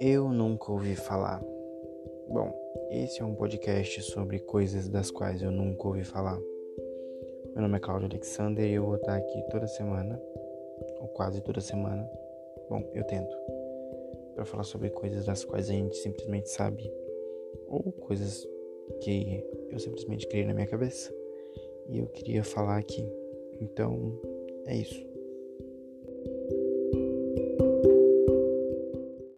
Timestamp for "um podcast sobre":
3.24-4.38